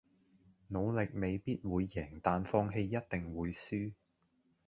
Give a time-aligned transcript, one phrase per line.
[0.67, 3.93] 努力未必會贏但放棄一定會輸